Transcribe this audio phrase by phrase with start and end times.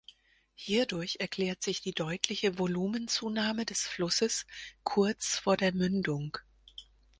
[0.55, 4.47] Hierdurch erklärt sich die deutliche Volumenzunahme des Flusses
[4.83, 6.39] kurz vor der Mündung.